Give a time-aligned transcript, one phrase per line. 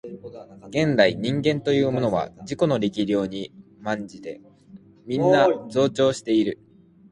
[0.71, 3.53] 元来人間というものは自己の力量に
[3.83, 4.41] 慢じて
[5.05, 6.57] みんな増長している